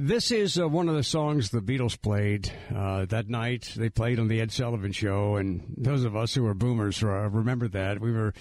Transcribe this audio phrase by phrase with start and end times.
[0.00, 3.72] This is uh, one of the songs the Beatles played uh, that night.
[3.74, 7.28] They played on the Ed Sullivan Show, and those of us who are boomers uh,
[7.28, 8.32] remember that we were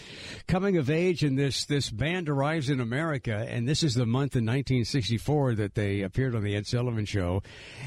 [0.48, 4.36] coming of age, and this this band arrives in America, and this is the month
[4.36, 7.42] in 1964 that they appeared on the Ed Sullivan Show,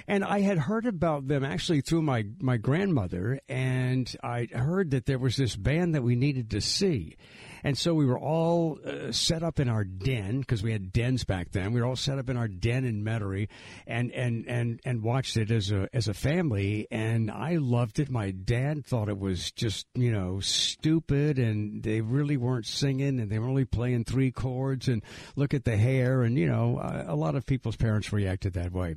[0.09, 5.07] and I had heard about them actually through my my grandmother, and I heard that
[5.07, 7.17] there was this band that we needed to see.
[7.65, 11.25] And so we were all uh, set up in our den because we had dens
[11.25, 11.73] back then.
[11.73, 13.49] We were all set up in our den in Metairie,
[13.87, 16.87] and and and and watched it as a as a family.
[16.91, 18.11] And I loved it.
[18.11, 23.31] My dad thought it was just you know stupid, and they really weren't singing, and
[23.31, 24.89] they were only playing three chords.
[24.89, 25.03] And
[25.37, 28.73] look at the hair, and you know a, a lot of people's parents reacted that
[28.73, 28.97] way.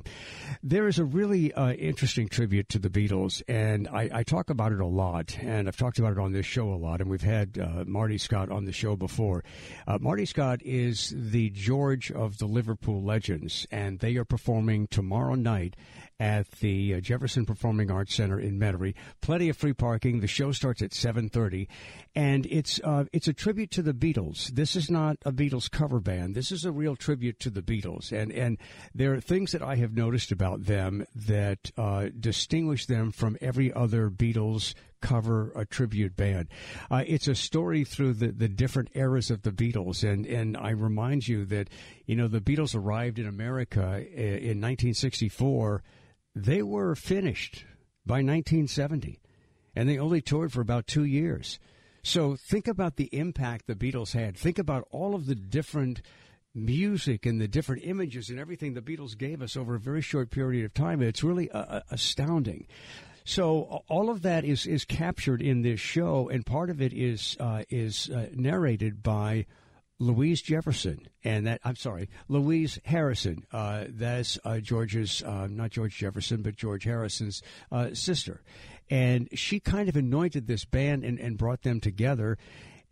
[0.61, 4.71] There is a really uh, interesting tribute to the Beatles, and I, I, talk about
[4.71, 7.21] it a lot, and I've talked about it on this show a lot, and we've
[7.21, 9.43] had uh, Marty Scott on the show before.
[9.87, 15.35] Uh, Marty Scott is the George of the Liverpool Legends, and they are performing tomorrow
[15.35, 15.75] night
[16.19, 18.93] at the uh, Jefferson Performing Arts Center in Metairie.
[19.21, 20.19] Plenty of free parking.
[20.19, 21.67] The show starts at 7:30,
[22.15, 24.47] and it's uh, it's a tribute to the Beatles.
[24.47, 26.35] This is not a Beatles cover band.
[26.35, 28.57] This is a real tribute to the Beatles, and and
[28.93, 33.73] there are things that I have noticed about them that uh, distinguish them from every
[33.73, 36.47] other Beatles cover a tribute band.
[36.89, 40.71] Uh, it's a story through the, the different eras of the Beatles, and and I
[40.71, 41.69] remind you that
[42.07, 45.83] you know the Beatles arrived in America in 1964.
[46.35, 47.65] They were finished
[48.05, 49.19] by 1970,
[49.75, 51.59] and they only toured for about two years.
[52.01, 54.37] So think about the impact the Beatles had.
[54.37, 56.01] Think about all of the different
[56.55, 60.29] music and the different images and everything the Beatles gave us over a very short
[60.29, 61.01] period of time.
[61.01, 62.67] It's really uh, astounding.
[63.25, 67.37] So all of that is is captured in this show, and part of it is
[67.39, 69.45] uh, is uh, narrated by
[69.99, 73.45] Louise Jefferson, and that I'm sorry, Louise Harrison.
[73.51, 77.41] Uh, that's uh, George's uh, not George Jefferson, but George Harrison's
[77.71, 78.41] uh, sister,
[78.89, 82.37] and she kind of anointed this band and, and brought them together.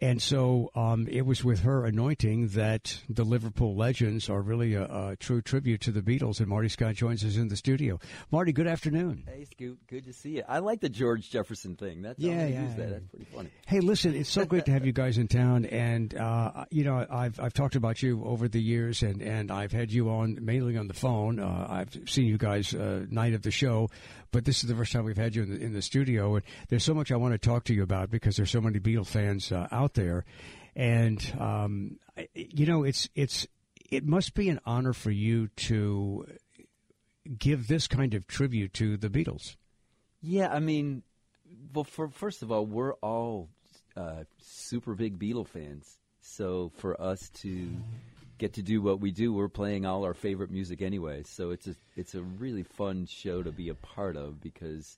[0.01, 4.84] And so um, it was with her anointing that the Liverpool Legends are really a,
[4.84, 6.39] a, true tribute to the Beatles.
[6.39, 8.00] And Marty Scott joins us in the studio.
[8.31, 9.25] Marty, good afternoon.
[9.28, 9.78] Hey, Scoot.
[9.88, 10.44] Good to see you.
[10.50, 12.01] I like the George Jefferson thing.
[12.01, 12.90] That's yeah, yeah, use that.
[12.90, 13.51] That's pretty funny.
[13.67, 15.66] Hey, listen, it's so great to have you guys in town.
[15.66, 19.72] And uh, you know, I've I've talked about you over the years, and, and I've
[19.72, 21.40] had you on mainly on the phone.
[21.40, 23.90] Uh, I've seen you guys uh, night of the show
[24.31, 26.36] but this is the first time we've had you in the, in the studio.
[26.36, 28.80] And there's so much I want to talk to you about because there's so many
[28.80, 30.25] Beatle fans uh, out there,
[30.75, 32.00] and um,
[32.34, 33.47] you know, it's it's
[33.90, 36.25] it must be an honor for you to
[37.38, 39.56] give this kind of tribute to the Beatles.
[40.22, 41.03] Yeah, I mean,
[41.74, 43.50] well, for first of all, we're all
[43.96, 47.70] uh, super big Beatle fans, so for us to
[48.41, 49.31] get to do what we do.
[49.31, 53.44] We're playing all our favorite music anyway, so it's a it's a really fun show
[53.44, 54.97] to be a part of because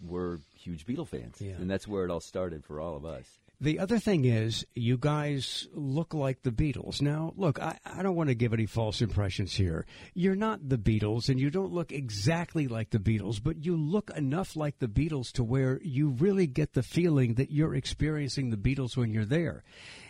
[0.00, 1.52] we're huge Beatle fans, yeah.
[1.52, 3.26] and that's where it all started for all of us.
[3.60, 7.00] The other thing is, you guys look like the Beatles.
[7.00, 9.86] Now, look, I, I don't want to give any false impressions here.
[10.14, 14.10] You're not the Beatles, and you don't look exactly like the Beatles, but you look
[14.16, 18.56] enough like the Beatles to where you really get the feeling that you're experiencing the
[18.56, 19.62] Beatles when you're there.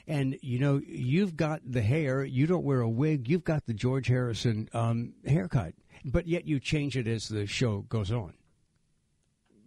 [0.07, 3.75] And, you know, you've got the hair, you don't wear a wig, you've got the
[3.75, 8.35] George Harrison um, haircut, but yet you change it as the show goes on.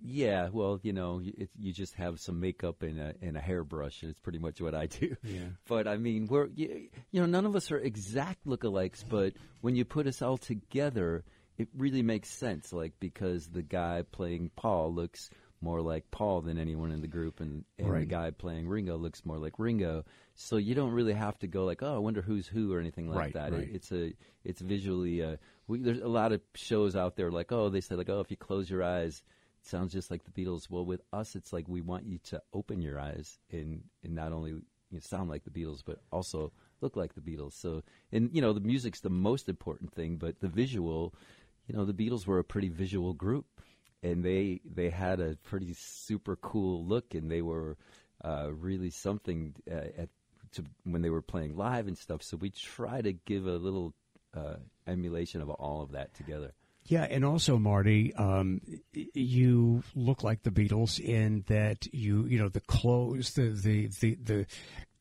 [0.08, 4.04] Yeah, well, you know, it, you just have some makeup and a and a hairbrush,
[4.04, 5.16] and it's pretty much what I do.
[5.24, 5.46] Yeah.
[5.68, 9.76] But I mean, we're you, you know, none of us are exact lookalikes, but when
[9.76, 11.24] you put us all together,
[11.58, 12.72] it really makes sense.
[12.72, 17.40] Like because the guy playing Paul looks more like Paul than anyone in the group,
[17.40, 20.06] and, and the guy playing Ringo looks more like Ringo.
[20.36, 23.08] So you don't really have to go like, oh, I wonder who's who or anything
[23.10, 23.52] like Right, that.
[23.54, 23.62] right.
[23.64, 24.14] It, it's a
[24.44, 25.24] it's visually.
[25.24, 25.38] Uh,
[25.68, 28.30] we, there's a lot of shows out there like, oh, they say like, oh, if
[28.30, 29.24] you close your eyes,
[29.62, 30.70] it sounds just like the Beatles.
[30.70, 34.34] Well, with us, it's like we want you to open your eyes and and not
[34.34, 34.62] only you
[34.92, 36.52] know, sound like the Beatles, but also
[36.82, 37.54] look like the Beatles.
[37.54, 37.82] So,
[38.12, 41.16] and you know, the music's the most important thing, but the visual,
[41.68, 43.55] you know, the Beatles were a pretty visual group,
[44.06, 47.76] and they they had a pretty super cool look, and they were
[48.24, 50.10] uh, really something uh, at
[50.54, 52.22] to when they were playing live and stuff.
[52.22, 53.94] So we try to give a little
[54.36, 54.58] uh,
[54.88, 56.54] emulation of all of that together.
[56.88, 58.62] Yeah, and also Marty, um,
[58.94, 64.16] you look like the Beatles in that you you know the clothes, the the the
[64.24, 64.46] the,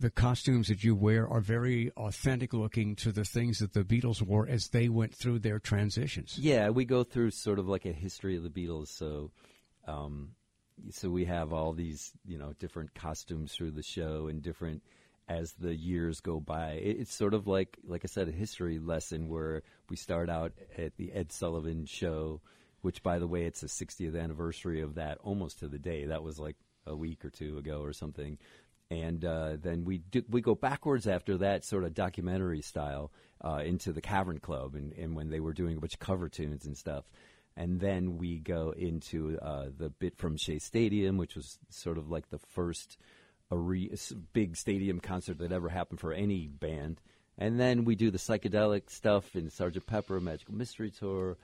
[0.05, 4.21] the costumes that you wear are very authentic looking to the things that the Beatles
[4.21, 6.39] wore as they went through their transitions.
[6.39, 8.89] Yeah, we go through sort of like a history of the Beatles.
[8.89, 9.31] So,
[9.89, 10.33] um,
[10.91, 14.83] so we have all these, you know, different costumes through the show and different
[15.27, 16.73] as the years go by.
[16.73, 20.53] It, it's sort of like, like I said, a history lesson where we start out
[20.77, 22.43] at the Ed Sullivan show,
[22.83, 26.05] which, by the way, it's the 60th anniversary of that, almost to the day.
[26.05, 28.37] That was like a week or two ago or something.
[28.95, 33.11] And uh, then we do, we go backwards after that, sort of documentary style,
[33.45, 36.29] uh, into the Cavern Club, and, and when they were doing a bunch of cover
[36.29, 37.05] tunes and stuff.
[37.57, 42.11] And then we go into uh, the bit from Shea Stadium, which was sort of
[42.11, 42.99] like the first
[44.33, 47.01] big stadium concert that ever happened for any band.
[47.39, 49.87] And then we do the psychedelic stuff in Sgt.
[49.87, 51.37] Pepper, Magical Mystery Tour.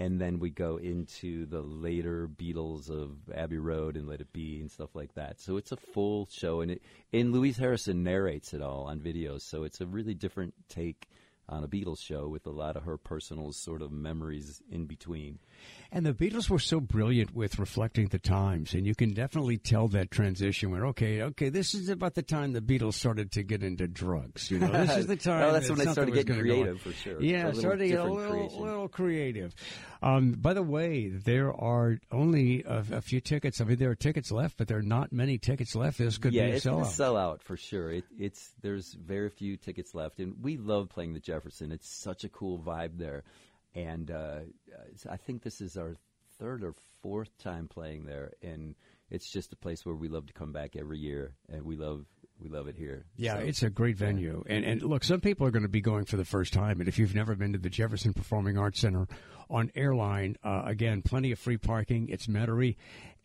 [0.00, 4.60] And then we go into the later Beatles of Abbey Road and Let It Be
[4.60, 5.40] and stuff like that.
[5.40, 9.42] So it's a full show, and it and Louise Harrison narrates it all on videos.
[9.42, 11.08] So it's a really different take
[11.48, 15.40] on a Beatles show with a lot of her personal sort of memories in between.
[15.90, 19.88] And the Beatles were so brilliant with reflecting the times, and you can definitely tell
[19.88, 23.62] that transition where okay, okay, this is about the time the Beatles started to get
[23.62, 24.50] into drugs.
[24.50, 25.40] You know, this is the time.
[25.40, 26.60] Well, that's that when they started getting gonna go on.
[26.60, 27.22] creative, for sure.
[27.22, 28.62] Yeah, started to get a little, creation.
[28.62, 29.54] little creative.
[30.02, 33.60] Um, by the way, there are only a, a few tickets.
[33.60, 35.98] I mean, there are tickets left, but there are not many tickets left.
[35.98, 36.86] This could yeah, be a it's a sellout.
[36.86, 37.90] sellout for sure.
[37.90, 41.72] It, it's there's very few tickets left, and we love playing the Jefferson.
[41.72, 43.24] It's such a cool vibe there,
[43.74, 44.40] and uh,
[45.08, 45.94] I think this is our
[46.38, 48.74] third or fourth time playing there, and
[49.10, 52.04] it's just a place where we love to come back every year, and we love
[52.40, 53.04] we love it here.
[53.16, 54.44] Yeah, So- it's a great venue.
[54.46, 56.78] And and look, some people are going to be going for the first time.
[56.80, 59.08] And if you've never been to the Jefferson Performing Arts Center
[59.50, 62.08] on Airline, uh, again, plenty of free parking.
[62.08, 62.76] It's Metairie,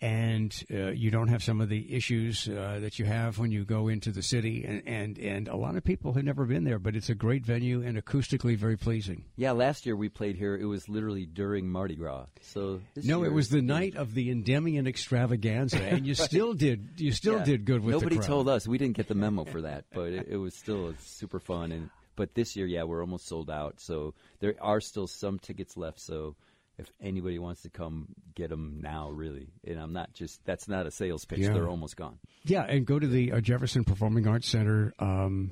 [0.03, 3.63] and uh, you don't have some of the issues uh, that you have when you
[3.63, 4.65] go into the city.
[4.67, 7.45] And, and and a lot of people have never been there, but it's a great
[7.45, 9.23] venue and acoustically very pleasing.
[9.37, 9.51] yeah.
[9.53, 10.57] Last year we played here.
[10.57, 12.25] It was literally during Mardi Gras.
[12.41, 16.89] So this No, it was the night of the Endymion Extravaganza, and you still did
[16.97, 17.45] you still Yeah.
[17.45, 18.67] did good with Nobody told us.
[18.67, 21.71] We didn't get the memo for that, but it, it was still super fun.
[21.71, 23.79] And but this year, yeah, we're almost sold out.
[23.79, 26.01] So there are still some tickets left.
[26.01, 26.35] So
[26.77, 29.47] if anybody wants to come, get them now, really.
[29.65, 31.39] And I'm not just that's not a sales pitch.
[31.39, 31.53] Yeah.
[31.53, 32.19] They're almost gone.
[32.45, 35.51] Yeah, and go to the uh, Jefferson Performing Arts Center um,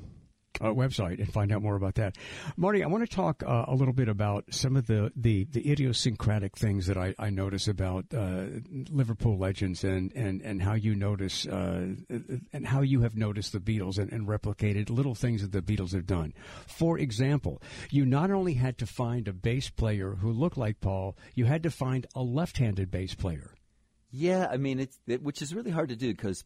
[0.59, 2.17] uh, website and find out more about that.
[2.57, 5.71] Marty, I want to talk uh, a little bit about some of the, the, the
[5.71, 8.45] idiosyncratic things that I, I notice about uh,
[8.89, 11.95] Liverpool legends and, and, and how you notice uh,
[12.53, 15.93] and how you have noticed the Beatles and, and replicated little things that the Beatles
[15.93, 16.33] have done.
[16.67, 21.17] For example, you not only had to find a bass player who looked like Paul,
[21.35, 23.53] you had to find a left-handed bass player.
[24.11, 26.43] Yeah, I mean, it's it, which is really hard to do because,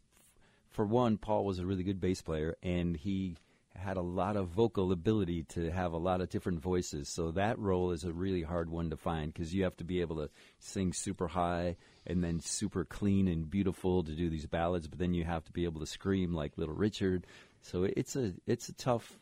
[0.70, 3.36] for one, Paul was a really good bass player, and he
[3.78, 7.08] had a lot of vocal ability to have a lot of different voices.
[7.08, 10.00] So that role is a really hard one to find because you have to be
[10.00, 14.86] able to sing super high and then super clean and beautiful to do these ballads,
[14.86, 17.26] but then you have to be able to scream like Little Richard.
[17.62, 19.18] So it's a it's a tough.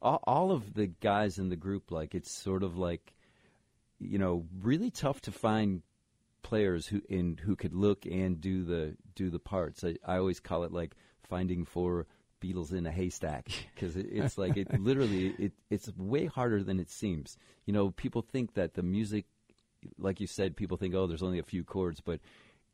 [0.00, 3.12] All, all of the guys in the group, like it's sort of like,
[3.98, 5.82] you know, really tough to find
[6.42, 9.84] players who in who could look and do the do the parts.
[9.84, 10.96] I, I always call it like
[11.28, 12.06] finding four
[12.42, 16.80] Beatles in a haystack because it, it's like it literally it it's way harder than
[16.80, 17.36] it seems.
[17.66, 19.26] You know, people think that the music,
[19.98, 22.20] like you said, people think oh, there's only a few chords, but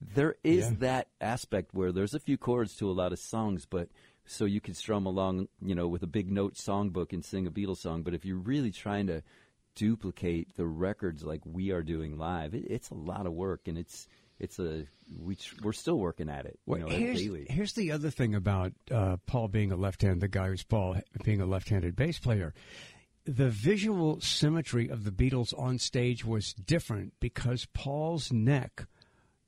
[0.00, 0.76] there is Yeah.
[0.78, 3.88] that aspect where there's a few chords to a lot of songs, but
[4.26, 7.50] so you could strum along, you know, with a big note songbook and sing a
[7.50, 8.02] Beatles song.
[8.02, 9.22] But if you're really trying to
[9.74, 13.78] duplicate the records like we are doing live, it, it's a lot of work, and
[13.78, 14.06] it's
[14.38, 14.86] it's a
[15.22, 19.16] we we're still working at it, Well, know, here's, here's the other thing about uh,
[19.26, 22.54] Paul being a left-hand, the guy who's Paul being a left-handed bass player.
[23.24, 28.86] The visual symmetry of the Beatles on stage was different because Paul's neck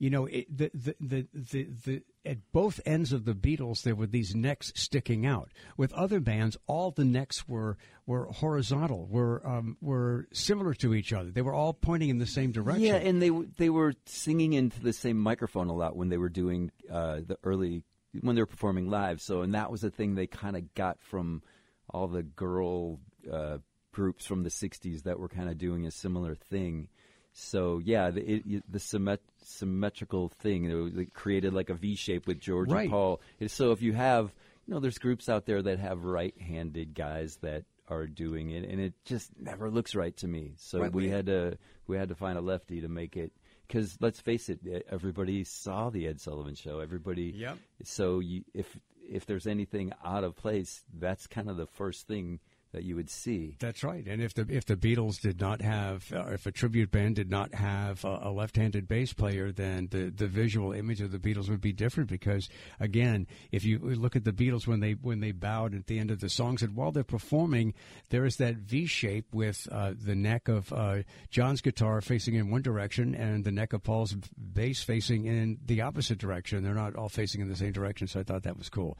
[0.01, 3.95] you know, it, the, the, the, the, the, at both ends of the Beatles, there
[3.95, 5.51] were these necks sticking out.
[5.77, 11.13] With other bands, all the necks were were horizontal, were um, were similar to each
[11.13, 11.31] other.
[11.31, 12.83] They were all pointing in the same direction.
[12.83, 16.29] Yeah, and they they were singing into the same microphone a lot when they were
[16.29, 17.83] doing uh, the early
[18.19, 19.21] when they were performing live.
[19.21, 21.41] So, and that was the thing they kind of got from
[21.89, 22.99] all the girl
[23.31, 23.57] uh,
[23.91, 26.89] groups from the '60s that were kind of doing a similar thing.
[27.33, 32.27] So yeah, the, it, the symmet- symmetrical thing it, it, created like a V shape
[32.27, 32.81] with George right.
[32.81, 33.21] and Paul.
[33.47, 34.33] So if you have,
[34.65, 38.79] you know, there's groups out there that have right-handed guys that are doing it, and
[38.79, 40.53] it just never looks right to me.
[40.57, 40.91] So right.
[40.91, 41.57] we had to
[41.87, 43.31] we had to find a lefty to make it.
[43.67, 44.59] Because let's face it,
[44.89, 46.79] everybody saw the Ed Sullivan Show.
[46.79, 47.33] Everybody.
[47.35, 47.57] Yep.
[47.83, 48.77] So you, if
[49.09, 52.39] if there's anything out of place, that's kind of the first thing
[52.71, 53.55] that you would see.
[53.59, 54.05] That's right.
[54.07, 57.29] And if the if the Beatles did not have, uh, if a tribute band did
[57.29, 61.49] not have a, a, left-handed bass player, then the the visual image of the Beatles
[61.49, 62.09] would be different.
[62.09, 62.49] Because
[62.79, 66.11] again, if you look at the Beatles when they when they bowed at the end
[66.11, 67.73] of the songs, and while they're performing,
[68.09, 70.99] there is that V shape with uh, the neck of uh,
[71.29, 75.81] John's guitar facing in one direction and the neck of Paul's bass facing in the
[75.81, 76.63] opposite direction.
[76.63, 78.07] They're not all facing in the same direction.
[78.07, 78.97] So I thought that was cool.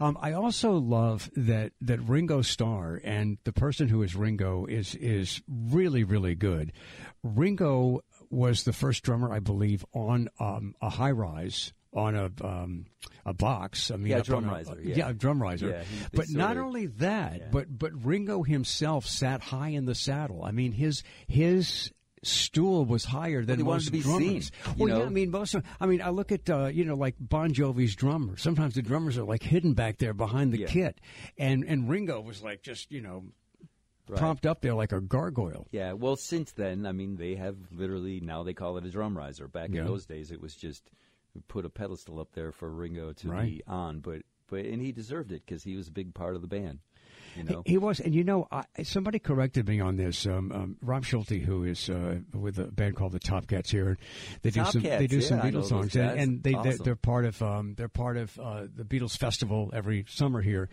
[0.00, 4.94] Um, I also love that that Ringo Starr and the person who is Ringo is
[4.94, 6.72] is really really good.
[7.22, 8.00] Ringo
[8.30, 12.86] was the first drummer, I believe, on um, a high rise on a um,
[13.24, 13.90] a box.
[13.90, 14.78] I mean, yeah, drum riser.
[14.82, 14.96] Yeah.
[14.96, 15.70] yeah, a drum riser.
[15.70, 17.48] Yeah, he, but not of, only that, yeah.
[17.50, 20.44] but but Ringo himself sat high in the saddle.
[20.44, 21.90] I mean, his his
[22.22, 24.50] stool was higher than well, most be drummers.
[24.64, 24.98] Seen, well, know?
[25.00, 25.54] yeah, I mean, most.
[25.54, 28.36] Of, I mean, I look at uh, you know like Bon Jovi's drummer.
[28.36, 30.66] Sometimes the drummers are like hidden back there behind the yeah.
[30.66, 31.00] kit,
[31.36, 33.24] and and Ringo was like just you know.
[34.10, 34.18] Right.
[34.18, 35.66] Propped up there like a gargoyle.
[35.70, 39.18] Yeah, well, since then, I mean, they have literally now they call it a drum
[39.18, 39.48] riser.
[39.48, 39.82] Back Yeah.
[39.82, 40.90] in those days, it was just
[41.46, 43.58] put a pedestal up there for Ringo to Right.
[43.58, 44.00] be on.
[44.00, 46.78] But but and he deserved it because he was a big part of the band.
[47.38, 50.26] You know, He was, and you know, I, somebody corrected me on this.
[50.26, 53.96] Um, um, Rob Schulte, who is uh, with a band called the Top Cats here,
[54.42, 56.60] they do Top some they do some yeah, know Beatles songs, and, and they they're,
[56.60, 56.84] Awesome.
[56.84, 60.68] they're part of um, they're part of uh, the Beatles festival every summer here.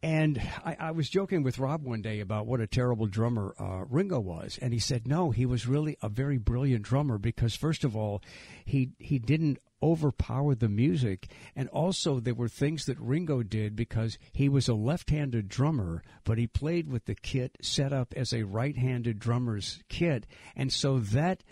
[0.00, 3.84] And I, I was joking with Rob one day about what a terrible drummer uh,
[3.88, 7.82] Ringo was, and he said, "No, he was really a very brilliant drummer because, first
[7.82, 8.22] of all,
[8.64, 14.18] he he didn't overpower the music, and also there were things that Ringo did because
[14.32, 18.42] he was a left-handed drummer, but he played with the kit set up as a
[18.44, 21.42] right-handed drummer's kit, and so that."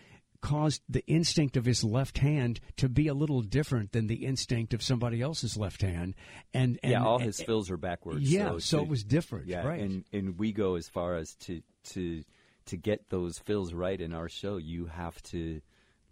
[0.42, 4.74] caused the instinct of his left hand to be a little different than the instinct
[4.74, 6.14] of somebody else's left hand
[6.54, 8.30] and, and yeah, all and- his fills are backwards.
[8.30, 9.80] yeah, so, so to- it was different, Yeah, right?
[9.80, 11.62] and and we go as far as to
[11.94, 12.22] to
[12.66, 14.58] to get those fills right in our show.
[14.58, 15.62] You have to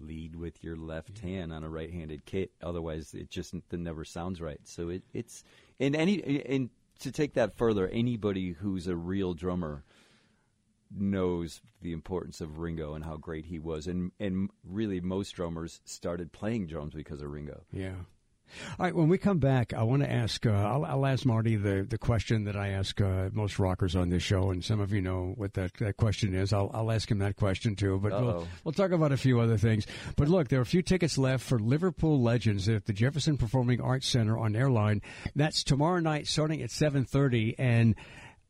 [0.06, 2.52] lead with your left hand on a right-handed kit.
[2.62, 4.60] Otherwise, it just it never sounds right.
[4.64, 5.44] So it, it's
[5.80, 6.70] and any and
[7.00, 9.84] to take that further, anybody who's a real drummer
[10.96, 15.80] knows the importance of Ringo and how great he was, and and really most drummers
[15.84, 17.64] started playing drums because of Ringo.
[17.72, 17.94] Yeah.
[18.78, 18.94] All right.
[18.94, 20.44] When we come back, I want to ask.
[20.46, 24.08] Uh, I'll, I'll ask Marty the, the question that I ask uh, most rockers on
[24.08, 26.52] this show, and some of you know what that, that question is.
[26.52, 27.98] I'll, I'll ask him that question too.
[28.02, 29.86] But we'll, we'll talk about a few other things.
[30.16, 33.80] But look, there are a few tickets left for Liverpool Legends at the Jefferson Performing
[33.80, 35.02] Arts Center on Airline.
[35.34, 37.94] That's tomorrow night, starting at seven thirty, and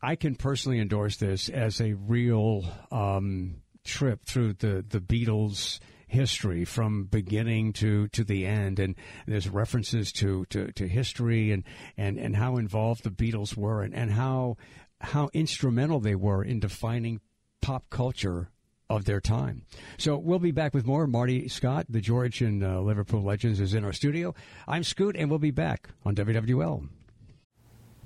[0.03, 5.81] I can personally endorse this as a real um, trip through the the Beatles
[6.15, 8.95] history from beginning to, to the end and
[9.27, 11.65] there's references to, to, to history and,
[11.97, 14.57] and, and how involved the Beatles were and, and how
[15.01, 17.21] how instrumental they were in defining
[17.61, 18.51] pop culture
[18.91, 19.65] of their time.
[19.99, 21.07] So we'll be back with more.
[21.07, 24.35] Marty Scott, the George and uh, Liverpool Legends, is in our studio.
[24.69, 26.89] I'm Scoot, and we'll be back on WWL.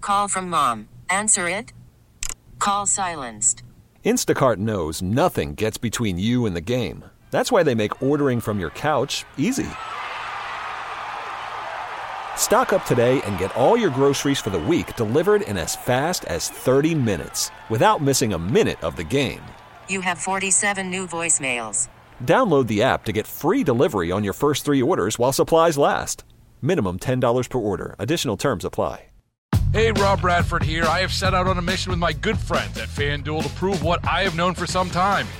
[0.01, 0.89] Call from mom.
[1.11, 1.73] Answer it.
[2.59, 3.63] Call silenced.
[4.05, 7.05] Instacart knows nothing gets between you and the game.
[7.31, 9.69] That's why they make ordering from your couch easy.
[12.37, 16.25] Stock up today and get all your groceries for the week delivered in as fast
[16.25, 19.43] as 30 minutes without missing a minute of the game.
[19.91, 21.89] You have 47 new voicemails.
[22.25, 26.25] Download the app to get free delivery on your first three orders while supplies last.
[26.63, 27.95] Minimum $10 per order.
[27.99, 29.05] Additional terms apply.
[29.75, 30.85] Hey, Rob Bradford here.
[30.85, 33.83] I have set out on a mission with my good friends at FanDuel to prove
[33.83, 35.27] what I have known for some time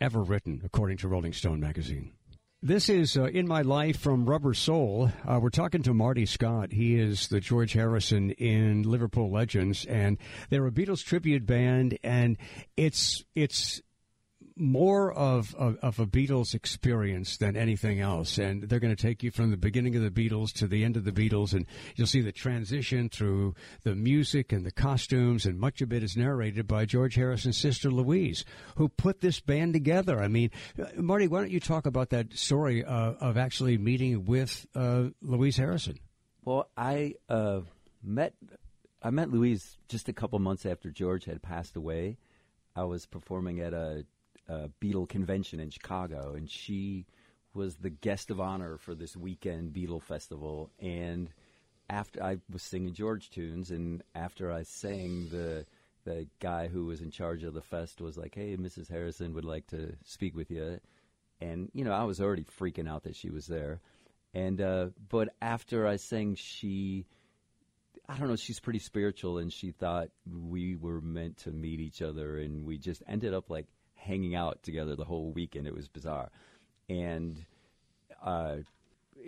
[0.00, 2.12] ever written, according to Rolling Stone magazine.
[2.62, 5.10] This is uh, In My Life from Rubber Soul.
[5.26, 6.72] Uh, we're talking to Marty Scott.
[6.72, 10.18] He is the George Harrison in Liverpool Legends, and
[10.50, 12.36] they're a Beatles tribute band, and
[12.76, 13.80] it's it's
[14.60, 18.38] more of, of, of, a Beatles experience than anything else.
[18.38, 20.96] And they're going to take you from the beginning of the Beatles to the end
[20.96, 25.58] of the Beatles, and you'll see the transition through the music and the costumes, and
[25.58, 28.44] much of it is narrated by George Harrison's sister Louise,
[28.76, 30.20] who put this band together.
[30.20, 34.26] I mean, uh, Marty, why don't you talk about that story uh, of actually meeting
[34.26, 35.98] with uh, Louise Harrison?
[36.44, 37.60] Well, I uh,
[38.02, 38.34] met
[39.02, 42.18] I met Louise just a couple months after George had passed away.
[42.76, 44.04] I was performing at a
[44.50, 47.06] uh, Beatle convention in Chicago, and she
[47.54, 50.70] was the guest of honor for this weekend Beatle festival.
[50.78, 51.30] And
[51.88, 55.66] after I was singing George tunes, and after I sang, the
[56.04, 58.88] the guy who was in charge of the fest was like, "Hey, Mrs.
[58.88, 60.80] Harrison would like to speak with you."
[61.40, 63.80] And you know, I was already freaking out that she was there.
[64.34, 67.06] And uh, but after I sang, she.
[68.08, 68.36] I don't know.
[68.36, 72.76] She's pretty spiritual, and she thought we were meant to meet each other, and we
[72.76, 73.66] just ended up like
[74.00, 75.66] hanging out together the whole weekend.
[75.66, 76.30] It was bizarre,
[76.88, 77.44] and
[78.22, 78.56] uh,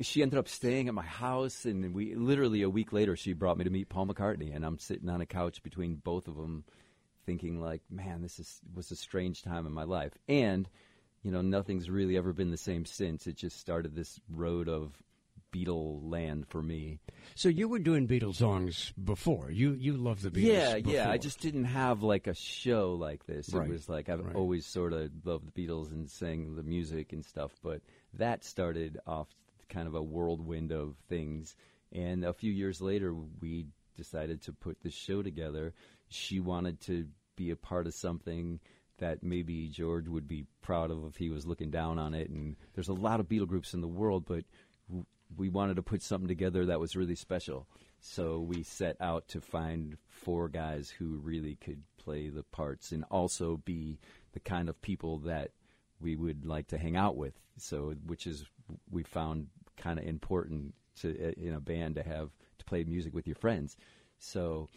[0.01, 1.65] she ended up staying at my house.
[1.65, 4.79] And we literally a week later, she brought me to meet Paul McCartney, and I'm
[4.79, 6.65] sitting on a couch between both of them,
[7.27, 10.69] thinking like, man, this is was a strange time in my life, and
[11.23, 13.27] you know, nothing's really ever been the same since.
[13.27, 14.93] It just started this road of
[15.53, 16.99] Beatle land for me.
[17.35, 19.51] So you were doing Beatles songs before.
[19.51, 20.43] You you love the Beatles.
[20.45, 20.93] Yeah, before.
[20.95, 21.11] yeah.
[21.11, 23.53] I just didn't have like a show like this.
[23.53, 23.69] Right.
[23.69, 24.35] It was like I've Right.
[24.35, 27.83] always sort of loved the Beatles and sang the music and stuff, but
[28.15, 29.29] that started off
[29.69, 31.55] kind of a whirlwind of things.
[31.93, 33.67] And a few years later, we
[33.97, 35.75] decided to put this show together.
[36.09, 37.07] She wanted to
[37.37, 38.59] be a part of something
[38.99, 42.31] that maybe George would be proud of if he was looking down on it.
[42.31, 44.45] And there's a lot of Beatle groups in the world, but
[45.37, 47.67] we wanted to put something together that was really special.
[48.01, 53.05] So we set out to find four guys who really could play the parts and
[53.11, 53.99] also be
[54.33, 55.51] the kind of people that
[56.01, 57.35] we would like to hang out with.
[57.59, 58.45] So, which is
[58.91, 63.27] we found kind of important to in a band to have to play music with
[63.27, 63.77] your friends.
[64.19, 64.69] So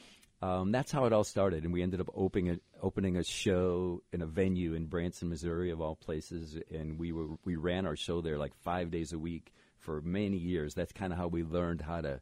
[0.41, 4.03] um, that's how it all started, and we ended up opening a, opening a show
[4.12, 6.58] in a venue in Branson, Missouri, of all places.
[6.71, 9.51] And we were we ran our show there like five days a week
[9.86, 10.74] for many years.
[10.74, 12.19] That's kind of how we learned how to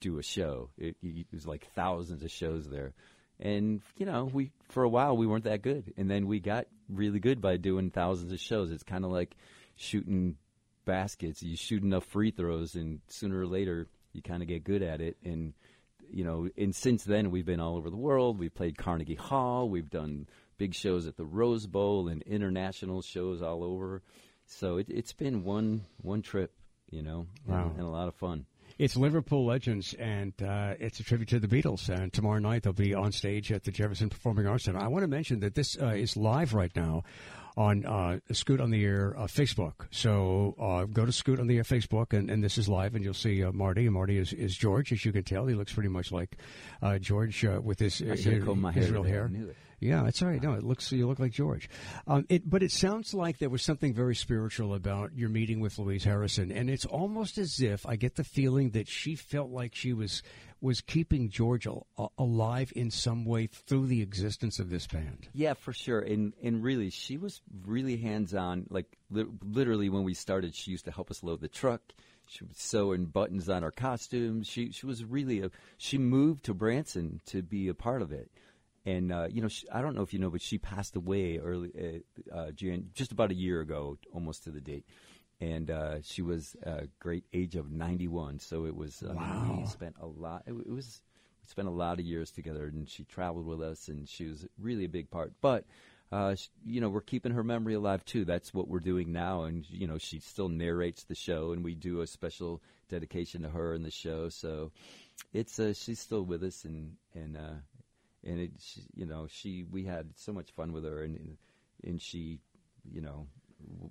[0.00, 0.70] do a show.
[0.78, 2.92] It, it was like thousands of shows there,
[3.40, 6.66] and you know, we for a while we weren't that good, and then we got
[6.88, 8.70] really good by doing thousands of shows.
[8.70, 9.34] It's kind of like
[9.76, 10.36] shooting
[10.84, 11.42] baskets.
[11.42, 15.00] You shoot enough free throws, and sooner or later you kind of get good at
[15.00, 15.16] it.
[15.24, 15.54] And
[16.10, 18.38] you know, and since then we've been all over the world.
[18.38, 19.68] We've played Carnegie Hall.
[19.68, 20.26] We've done
[20.58, 24.02] big shows at the Rose Bowl and international shows all over.
[24.46, 26.52] So it, it's been one one trip,
[26.90, 27.72] you know, and- Wow.
[27.76, 28.46] and a lot of fun.
[28.78, 31.88] It's Liverpool Legends, and uh, it's a tribute to the Beatles.
[31.88, 34.78] And tomorrow night they'll be on stage at the Jefferson Performing Arts Center.
[34.78, 37.02] I want to mention that this uh, is live right now
[37.56, 39.88] on uh, Scoot on the Air uh, Facebook.
[39.90, 43.02] So uh, go to Scoot on the Air Facebook, and, and this is live, and
[43.04, 43.86] you'll see uh, Marty.
[43.86, 45.46] And Marty is, is George, as you can tell.
[45.46, 46.36] He looks pretty much like
[46.80, 49.28] uh, George uh, with his, I should have combed my his real hair.
[49.80, 50.42] Yeah, it's all right.
[50.42, 51.68] No, it looks you look like George.
[52.06, 55.78] Um, it, but it sounds like there was something very spiritual about your meeting with
[55.78, 59.74] Louise Harrison, and it's almost as if I get the feeling that she felt like
[59.74, 60.22] she was
[60.60, 61.86] was keeping George al-
[62.18, 65.28] alive in some way through the existence of this band.
[65.32, 66.00] Yeah, for sure.
[66.00, 68.66] And and really, she was really hands on.
[68.70, 71.82] Like li- literally, when we started, she used to help us load the truck.
[72.26, 74.48] She was sewing buttons on our costumes.
[74.48, 75.50] She she was really a.
[75.78, 78.30] She moved to Branson to be a part of it.
[78.88, 81.38] And uh, you know, she, I don't know if you know, but she passed away
[81.38, 81.70] early,
[82.32, 84.86] uh, uh, Jan, just about a year ago, almost to the date.
[85.40, 88.38] And uh, she was a great age of ninety one.
[88.38, 89.04] So it was.
[89.08, 90.44] I mean, we spent a lot.
[90.46, 91.02] It, it was
[91.42, 94.46] we spent a lot of years together, and she traveled with us, and she was
[94.58, 95.32] really a big part.
[95.42, 95.64] But
[96.10, 98.24] uh, you know, we're keeping her memory alive too.
[98.24, 101.74] That's what we're doing now, and you know, she still narrates the show, and we
[101.74, 104.30] do a special dedication to her in the show.
[104.30, 104.72] So
[105.34, 107.60] it's uh, she's still with us, and and uh,
[108.24, 111.36] and it, she, you know, she we had so much fun with her, and
[111.84, 112.40] and she,
[112.90, 113.26] you know,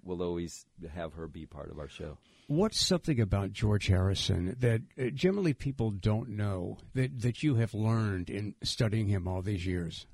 [0.03, 2.17] will always have her be part of our show.
[2.47, 7.73] What's something about George Harrison that uh, generally people don't know that that you have
[7.73, 10.05] learned in studying him all these years?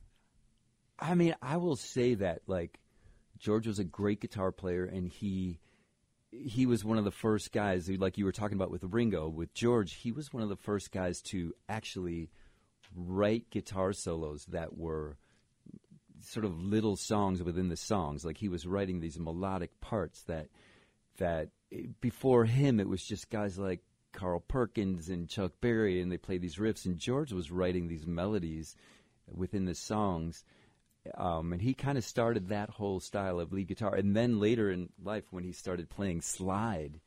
[1.00, 2.80] I mean, I will say that like
[3.38, 5.60] George was a great guitar player, and he
[6.32, 9.28] he was one of the first guys, who, like you were talking about with Ringo,
[9.30, 9.94] with George.
[9.94, 12.32] He was one of the first guys to actually
[12.96, 15.18] write guitar solos that were
[16.22, 18.24] sort of little songs within the songs.
[18.24, 20.48] Like he was writing these melodic parts that
[21.18, 21.50] that
[22.02, 23.82] before him it was just guys like
[24.14, 28.06] Carl Perkins and Chuck Berry, and they played these riffs, and George was writing these
[28.06, 28.76] melodies
[29.28, 30.44] within the songs.
[31.18, 33.94] Um, and he kind of started that whole style of lead guitar.
[33.94, 37.02] And then later in life, when he started playing slide,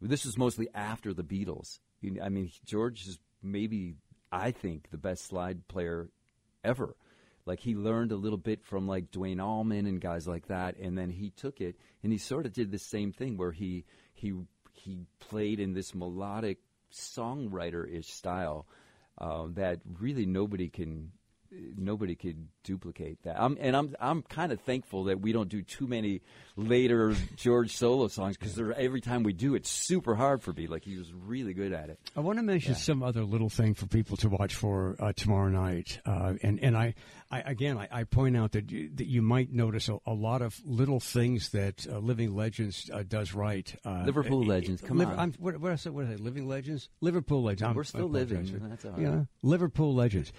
[0.00, 1.80] this was mostly after the Beatles.
[2.22, 3.96] I mean, George is maybe,
[4.30, 6.08] I think, the best slide player
[6.64, 6.96] ever.
[7.46, 10.98] Like he learned a little bit from like Duane Allman and guys like that, and
[10.98, 13.84] then he took it and he sort of did the same thing where he
[14.14, 14.34] he
[14.72, 16.58] he played in this melodic
[16.92, 18.66] songwriter ish style
[19.18, 21.12] uh, that really nobody can
[21.50, 23.40] nobody could duplicate that.
[23.40, 26.22] I'm, and I'm I'm kind of thankful that we don't do too many
[26.56, 30.66] later George solo songs because every time we do, it's super hard for me.
[30.66, 31.98] Like he was really good at it.
[32.16, 32.78] I want to mention yeah.
[32.78, 36.76] some other little thing for people to watch for uh, tomorrow night, uh, and and
[36.76, 36.94] I,
[37.30, 40.42] I again I, I, point out that you, that you might notice a, a lot
[40.42, 43.74] of little things that uh, Living Legends uh, does right.
[43.84, 45.18] Uh, Liverpool Legends, come on.
[45.18, 47.74] I'm, what, what, I say, what I say, Living Legends, Liverpool Legends.
[47.76, 48.60] We're still living.
[48.68, 49.00] That's all right.
[49.00, 50.32] Yeah, Liverpool Legends.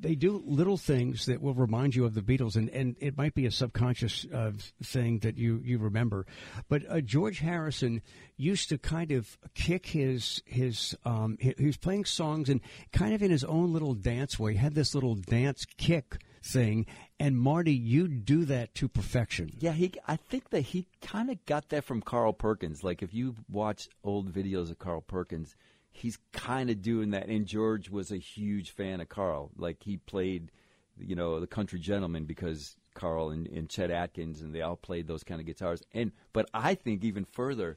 [0.00, 3.34] They do little things that will remind you of the Beatles, and, and it might
[3.34, 6.26] be a subconscious uh, thing that you, you remember.
[6.68, 8.02] But uh, George Harrison
[8.36, 12.60] used to kind of kick his his um, he, he was playing songs and
[12.92, 14.52] kind of in his own little dance way.
[14.52, 16.86] He had this little dance kick thing.
[17.18, 19.50] And Marty, you do that to perfection.
[19.58, 19.92] Yeah, he.
[20.06, 22.82] I think that he kind of got that from Carl Perkins.
[22.82, 25.54] Like if you watch old videos of Carl Perkins,
[25.90, 27.28] he's kind of doing that.
[27.28, 29.50] And George was a huge fan of Carl.
[29.56, 30.50] Like he played,
[30.98, 35.06] you know, the Country Gentleman because Carl and, and Chet Atkins and they all played
[35.06, 35.82] those kind of guitars.
[35.92, 37.76] And but I think even further,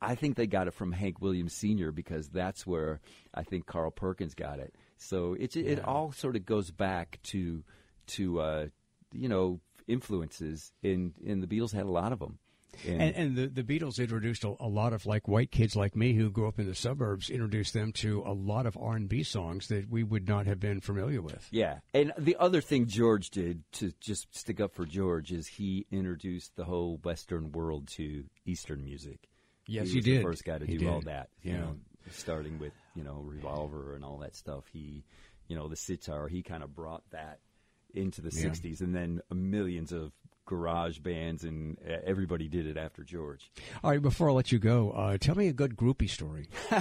[0.00, 1.92] I think they got it from Hank Williams Sr.
[1.92, 3.00] because that's where
[3.32, 4.74] I think Carl Perkins got it.
[4.96, 7.62] So it it all sort of goes back to
[8.08, 8.66] to uh,
[9.12, 10.72] you know influences.
[10.82, 12.38] In in the Beatles had a lot of them.
[12.86, 15.94] And, and, and, the, the Beatles introduced a, a, lot of like white kids like
[15.94, 19.08] me who grew up in the suburbs introduced them to a lot of R and
[19.08, 21.46] B songs that we would not have been familiar with.
[21.50, 25.86] Yeah, and the other thing George did to just stick up for George is he
[25.90, 29.28] introduced the whole Western world to Eastern music.
[29.66, 30.18] Yes, he, he did.
[30.20, 30.88] The first guy to he do did.
[30.88, 31.28] all that.
[31.42, 31.76] Yeah, you know,
[32.10, 34.64] starting with you know Revolver and all that stuff.
[34.72, 35.04] He,
[35.46, 36.28] you know, the sitar.
[36.28, 37.38] He kind of brought that
[37.94, 38.48] into the yeah.
[38.48, 40.12] 60s and then millions of
[40.46, 43.50] garage bands, and uh, everybody did it after George.
[43.82, 46.48] All right, before I let you go, uh, tell me a good groupie story.
[46.72, 46.80] All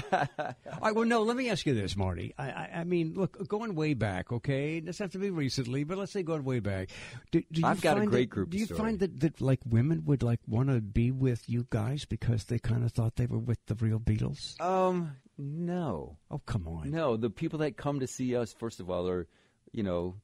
[0.82, 2.34] right, well, no, let me ask you this, Marty.
[2.38, 5.84] I, I, I, mean, look, going way back, okay, it doesn't have to be recently,
[5.84, 6.90] but let's say going way back.
[7.32, 8.80] Do, do I've got a great that, groupie Do you story.
[8.80, 12.60] find that, that like women would like want to be with you guys because they
[12.60, 14.60] kind of thought they were with the real Beatles?
[14.60, 16.18] Um, no.
[16.30, 16.92] Oh, come on.
[16.92, 19.28] No, the people that come to see us, first of all, are,
[19.72, 20.16] you know,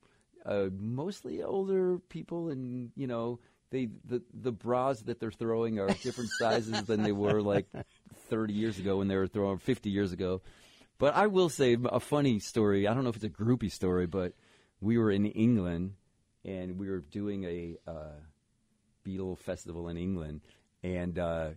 [0.47, 5.87] uh, mostly older people, and you know they the the bras that they're throwing are
[5.87, 7.67] different sizes than they were like
[8.29, 10.41] 30 years ago when they were throwing 50 years ago.
[10.99, 12.87] But I will say a funny story.
[12.87, 14.33] I don't know if it's a groupie story, but
[14.81, 15.93] we were in England
[16.43, 18.19] and we were doing a uh,
[19.05, 20.41] Beatle festival in England,
[20.81, 21.49] and uh,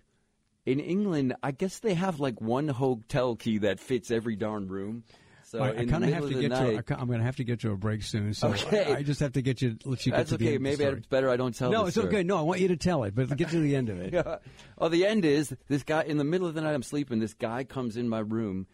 [0.66, 5.05] in England, I guess they have like one hotel key that fits every darn room.
[5.51, 7.01] So right, I kind of have to get night, to.
[7.01, 8.35] I'm going to have to get to a break soon.
[8.35, 8.93] So okay.
[8.95, 9.77] I, I, just have to get you.
[9.85, 10.45] Let you That's to okay.
[10.45, 11.73] the end Maybe it's better I don't tell.
[11.73, 12.07] No, it's story.
[12.07, 12.23] okay.
[12.23, 14.13] No, I want you to tell it, but get to the end of it.
[14.15, 14.37] yeah.
[14.79, 16.73] Oh, the end is this guy in the middle of the night.
[16.73, 17.19] I'm sleeping.
[17.19, 18.69] This guy comes in my room,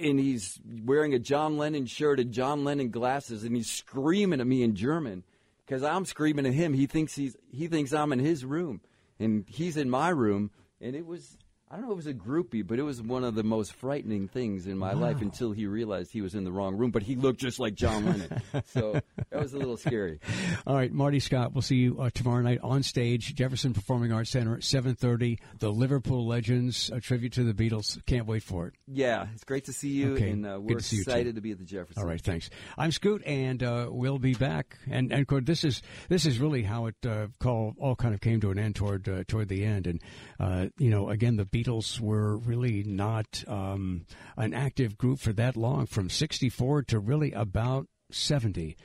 [0.00, 4.46] and he's wearing a John Lennon shirt and John Lennon glasses, and he's screaming at
[4.46, 5.24] me in German
[5.66, 6.72] because I'm screaming at him.
[6.72, 8.80] He thinks he's he thinks I'm in his room,
[9.18, 11.36] and he's in my room, and it was
[11.70, 13.74] I don't know if it was a groupie, but it was one of the most
[13.74, 15.02] frightening things in my wow.
[15.02, 16.90] life until he realized he was in the wrong room.
[16.90, 19.00] But he looked just like John Lennon, so
[19.30, 20.20] that was a little scary.
[20.66, 24.30] All right, Marty Scott, we'll see you uh, tomorrow night on stage, Jefferson Performing Arts
[24.30, 25.40] Center at seven thirty.
[25.58, 28.02] The Liverpool Legends, a tribute to the Beatles.
[28.06, 28.74] Can't wait for it.
[28.86, 30.30] Yeah, it's great to see you, okay.
[30.30, 32.02] and uh, we're to excited to be at the Jefferson.
[32.02, 32.48] All right, thanks.
[32.78, 34.78] I'm Scoot, and uh, we'll be back.
[34.90, 38.40] And and this is this is really how it uh, call all kind of came
[38.40, 39.86] to an end toward uh, toward the end.
[39.86, 40.00] And
[40.40, 41.57] uh, you know, again, the Beatles
[42.00, 47.86] were really not um, an active group for that long, from 64 to really about
[48.10, 48.76] 70.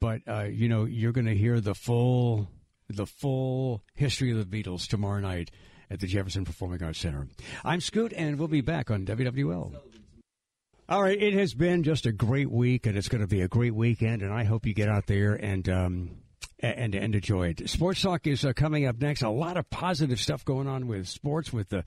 [0.00, 2.48] But, uh, you know, you're going to hear the full,
[2.88, 5.50] the full history of the Beatles tomorrow night
[5.90, 7.28] at the Jefferson Performing Arts Center.
[7.64, 9.74] I'm Scoot, and we'll be back on WWL.
[10.88, 13.48] All right, it has been just a great week, and it's going to be a
[13.48, 16.10] great weekend, and I hope you get out there and um,
[16.60, 17.68] and and enjoy it.
[17.68, 19.22] Sports Talk is uh, coming up next.
[19.22, 21.84] A lot of positive stuff going on with sports, with the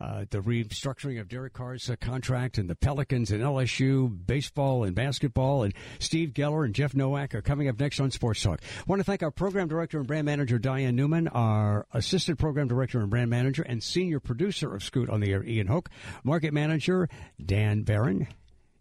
[0.00, 4.94] uh, the restructuring of Derek Carr's uh, contract and the Pelicans and LSU baseball and
[4.94, 5.62] basketball.
[5.62, 8.60] And Steve Geller and Jeff Nowak are coming up next on Sports Talk.
[8.62, 12.68] I want to thank our program director and brand manager Diane Newman, our assistant program
[12.68, 15.88] director and brand manager, and senior producer of Scoot on the Air Ian Hoke,
[16.24, 17.08] market manager
[17.44, 18.28] Dan Barron.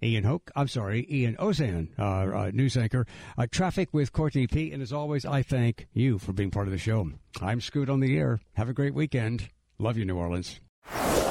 [0.02, 3.06] Ian Hoke, I'm sorry, Ian Ozan, uh, uh, news anchor.
[3.38, 4.72] Uh, traffic with Courtney P.
[4.72, 7.12] And as always, I thank you for being part of the show.
[7.42, 8.40] I'm Scoot on the air.
[8.54, 9.50] Have a great weekend.
[9.78, 10.60] Love you, New Orleans.